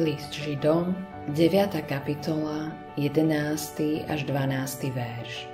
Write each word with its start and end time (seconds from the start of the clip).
List 0.00 0.32
Židom, 0.32 0.96
9. 1.36 1.84
kapitola, 1.84 2.72
11. 2.96 4.08
až 4.08 4.24
12. 4.24 4.88
verš. 4.88 5.44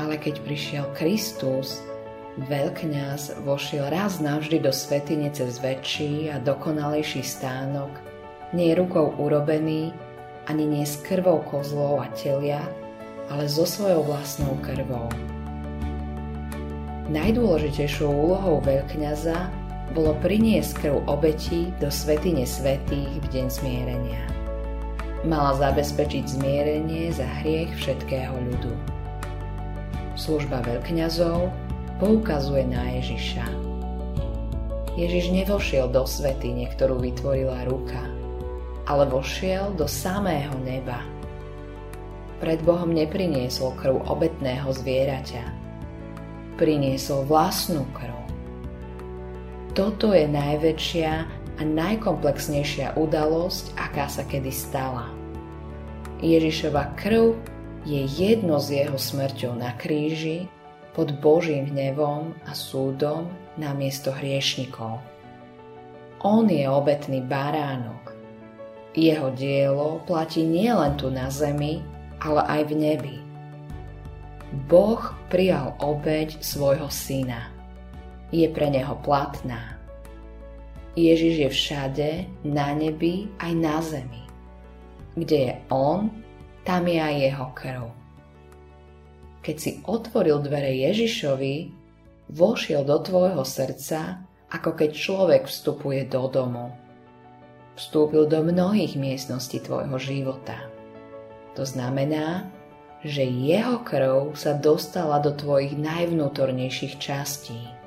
Ale 0.00 0.16
keď 0.16 0.40
prišiel 0.48 0.88
Kristus, 0.96 1.84
veľkňaz 2.40 3.44
vošiel 3.44 3.92
raz 3.92 4.16
navždy 4.24 4.64
do 4.64 4.72
svetine 4.72 5.28
cez 5.28 5.60
väčší 5.60 6.32
a 6.32 6.40
dokonalejší 6.40 7.20
stánok, 7.20 7.92
nie 8.56 8.72
rukou 8.72 9.12
urobený, 9.20 9.92
ani 10.48 10.64
nie 10.64 10.88
s 10.88 11.04
krvou 11.04 11.44
kozlov 11.44 12.00
a 12.00 12.08
telia, 12.16 12.64
ale 13.28 13.44
so 13.44 13.68
svojou 13.68 14.08
vlastnou 14.08 14.56
krvou. 14.64 15.12
Najdôležitejšou 17.12 18.08
úlohou 18.08 18.64
veľkňaza 18.64 19.63
bolo 19.94 20.18
priniesť 20.18 20.82
krv 20.82 21.06
obeti 21.06 21.70
do 21.78 21.86
svetine 21.86 22.42
svetých 22.42 23.14
v 23.22 23.26
deň 23.30 23.46
zmierenia. 23.46 24.22
Mala 25.22 25.54
zabezpečiť 25.54 26.34
zmierenie 26.34 27.14
za 27.14 27.24
hriech 27.40 27.70
všetkého 27.78 28.34
ľudu. 28.34 28.74
Služba 30.18 30.66
veľkňazov 30.66 31.46
poukazuje 32.02 32.66
na 32.66 32.98
Ježiša. 32.98 33.46
Ježiš 34.98 35.30
nevošiel 35.30 35.86
do 35.94 36.02
svetine, 36.10 36.66
ktorú 36.74 36.98
vytvorila 36.98 37.62
ruka, 37.70 38.02
ale 38.90 39.06
vošiel 39.06 39.78
do 39.78 39.86
samého 39.86 40.58
neba. 40.66 41.06
Pred 42.42 42.66
Bohom 42.66 42.90
nepriniesol 42.90 43.78
krv 43.78 44.10
obetného 44.10 44.74
zvieraťa. 44.74 45.44
Priniesol 46.58 47.26
vlastnú 47.30 47.86
krv 47.94 48.13
toto 49.74 50.14
je 50.14 50.30
najväčšia 50.30 51.12
a 51.58 51.62
najkomplexnejšia 51.66 52.94
udalosť, 52.94 53.74
aká 53.74 54.06
sa 54.06 54.22
kedy 54.22 54.54
stala. 54.54 55.10
Ježišova 56.22 56.94
krv 56.94 57.34
je 57.82 58.06
jedno 58.06 58.62
s 58.62 58.70
jeho 58.70 58.94
smrťou 58.94 59.58
na 59.58 59.74
kríži 59.74 60.46
pod 60.94 61.10
Božím 61.18 61.74
hnevom 61.74 62.38
a 62.46 62.54
súdom 62.54 63.26
na 63.58 63.74
miesto 63.74 64.14
hriešnikov. 64.14 65.02
On 66.22 66.46
je 66.46 66.64
obetný 66.64 67.20
baránok. 67.26 68.14
Jeho 68.94 69.34
dielo 69.34 70.00
platí 70.06 70.46
nielen 70.46 70.94
tu 70.94 71.10
na 71.10 71.26
zemi, 71.34 71.82
ale 72.22 72.46
aj 72.46 72.62
v 72.70 72.74
nebi. 72.78 73.16
Boh 74.70 75.02
prijal 75.26 75.74
obeď 75.82 76.38
svojho 76.38 76.86
syna– 76.86 77.50
je 78.34 78.50
pre 78.50 78.66
neho 78.66 78.98
platná. 78.98 79.78
Ježiš 80.98 81.34
je 81.46 81.50
všade, 81.50 82.10
na 82.42 82.74
nebi 82.74 83.30
aj 83.38 83.52
na 83.54 83.78
zemi. 83.78 84.22
Kde 85.14 85.38
je 85.38 85.54
On, 85.70 86.10
tam 86.66 86.90
je 86.90 86.98
aj 86.98 87.14
jeho 87.14 87.46
krv. 87.54 87.84
Keď 89.42 89.56
si 89.58 89.70
otvoril 89.86 90.42
dvere 90.42 90.74
Ježišovi, 90.74 91.54
vošiel 92.34 92.82
do 92.82 92.98
tvojho 92.98 93.42
srdca, 93.46 94.26
ako 94.50 94.70
keď 94.74 94.90
človek 94.90 95.42
vstupuje 95.46 96.06
do 96.10 96.26
domu. 96.26 96.74
Vstúpil 97.74 98.30
do 98.30 98.42
mnohých 98.42 98.94
miestností 98.94 99.58
tvojho 99.62 99.98
života. 99.98 100.58
To 101.58 101.66
znamená, 101.66 102.50
že 103.02 103.26
jeho 103.26 103.82
krv 103.82 104.38
sa 104.38 104.54
dostala 104.54 105.18
do 105.18 105.34
tvojich 105.34 105.74
najvnútornejších 105.74 107.02
častí 107.02 107.83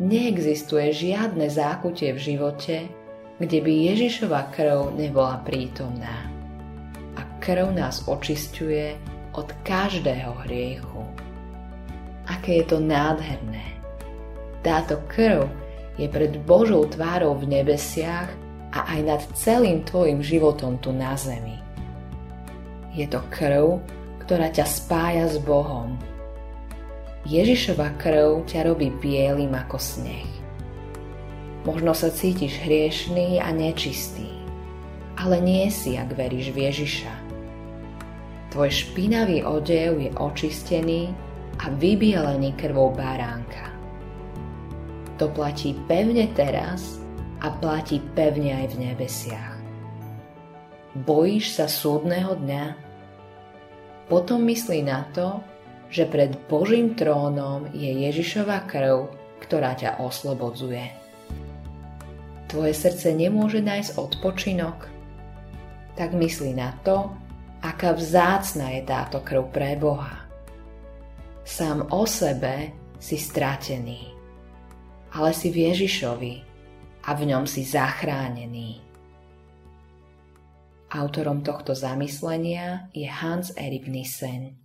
neexistuje 0.00 0.92
žiadne 0.92 1.48
zákutie 1.50 2.16
v 2.16 2.20
živote, 2.20 2.76
kde 3.36 3.58
by 3.58 3.72
Ježišova 3.92 4.54
krv 4.54 4.94
nebola 4.94 5.42
prítomná. 5.42 6.30
A 7.18 7.22
krv 7.42 7.74
nás 7.74 8.06
očisťuje 8.06 8.96
od 9.36 9.48
každého 9.66 10.32
hriechu. 10.46 11.02
Aké 12.28 12.62
je 12.62 12.66
to 12.70 12.78
nádherné. 12.78 13.76
Táto 14.62 15.02
krv 15.10 15.50
je 15.98 16.06
pred 16.06 16.38
Božou 16.46 16.86
tvárou 16.86 17.34
v 17.34 17.50
nebesiach 17.50 18.30
a 18.72 18.88
aj 18.96 19.00
nad 19.04 19.20
celým 19.36 19.84
tvojim 19.84 20.24
životom 20.24 20.78
tu 20.80 20.94
na 20.94 21.18
zemi. 21.18 21.60
Je 22.94 23.04
to 23.08 23.20
krv, 23.28 23.80
ktorá 24.24 24.48
ťa 24.48 24.64
spája 24.64 25.26
s 25.28 25.36
Bohom, 25.42 25.98
Ježišova 27.22 28.02
krv 28.02 28.50
ťa 28.50 28.66
robí 28.66 28.90
bielým 28.98 29.54
ako 29.54 29.78
sneh. 29.78 30.26
Možno 31.62 31.94
sa 31.94 32.10
cítiš 32.10 32.58
hriešný 32.66 33.38
a 33.38 33.54
nečistý, 33.54 34.26
ale 35.14 35.38
nie 35.38 35.70
si, 35.70 35.94
ak 35.94 36.18
veríš 36.18 36.50
v 36.50 36.66
Ježiša. 36.66 37.14
Tvoj 38.50 38.70
špinavý 38.74 39.46
odev 39.46 40.02
je 40.02 40.10
očistený 40.18 41.14
a 41.62 41.70
vybielený 41.70 42.58
krvou 42.58 42.90
baránka. 42.90 43.70
To 45.22 45.30
platí 45.30 45.78
pevne 45.86 46.26
teraz 46.34 46.98
a 47.38 47.54
platí 47.54 48.02
pevne 48.18 48.66
aj 48.66 48.66
v 48.74 48.90
nebesiach. 48.90 49.54
Bojíš 51.06 51.54
sa 51.54 51.70
súdneho 51.70 52.34
dňa? 52.34 52.74
Potom 54.10 54.42
myslí 54.50 54.82
na 54.82 55.06
to, 55.14 55.38
že 55.92 56.08
pred 56.08 56.32
Božím 56.48 56.96
trónom 56.96 57.68
je 57.76 58.08
Ježišova 58.08 58.64
krv, 58.64 59.12
ktorá 59.44 59.76
ťa 59.76 60.00
oslobodzuje. 60.00 60.88
Tvoje 62.48 62.72
srdce 62.72 63.12
nemôže 63.12 63.60
nájsť 63.60 64.00
odpočinok? 64.00 64.88
Tak 65.92 66.16
myslí 66.16 66.56
na 66.56 66.72
to, 66.80 67.12
aká 67.60 67.92
vzácna 67.92 68.72
je 68.80 68.82
táto 68.88 69.20
krv 69.20 69.52
pre 69.52 69.76
Boha. 69.76 70.24
Sám 71.44 71.92
o 71.92 72.08
sebe 72.08 72.72
si 72.96 73.20
stratený, 73.20 74.16
ale 75.12 75.36
si 75.36 75.52
v 75.52 75.68
Ježišovi 75.68 76.34
a 77.04 77.10
v 77.12 77.22
ňom 77.28 77.44
si 77.44 77.68
zachránený. 77.68 78.80
Autorom 80.92 81.44
tohto 81.44 81.76
zamyslenia 81.76 82.88
je 82.96 83.08
Hans 83.08 83.52
Erik 83.56 83.88
Nissen. 83.88 84.61